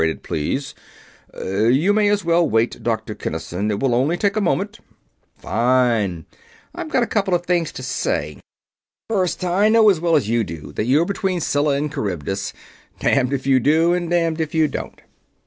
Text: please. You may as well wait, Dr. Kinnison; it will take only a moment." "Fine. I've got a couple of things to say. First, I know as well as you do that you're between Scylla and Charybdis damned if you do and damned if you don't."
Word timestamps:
please. 0.23 0.73
You 1.37 1.93
may 1.93 2.09
as 2.09 2.25
well 2.25 2.49
wait, 2.49 2.81
Dr. 2.81 3.13
Kinnison; 3.13 3.69
it 3.69 3.79
will 3.79 3.91
take 4.17 4.35
only 4.35 4.39
a 4.39 4.41
moment." 4.41 4.79
"Fine. 5.37 6.25
I've 6.73 6.89
got 6.89 7.03
a 7.03 7.05
couple 7.05 7.35
of 7.35 7.45
things 7.45 7.71
to 7.73 7.83
say. 7.83 8.39
First, 9.11 9.43
I 9.45 9.69
know 9.69 9.91
as 9.91 9.99
well 9.99 10.15
as 10.15 10.27
you 10.27 10.43
do 10.43 10.71
that 10.73 10.85
you're 10.85 11.05
between 11.05 11.39
Scylla 11.39 11.75
and 11.75 11.93
Charybdis 11.93 12.51
damned 12.99 13.31
if 13.31 13.45
you 13.45 13.59
do 13.59 13.93
and 13.93 14.09
damned 14.09 14.41
if 14.41 14.55
you 14.55 14.67
don't." 14.67 14.99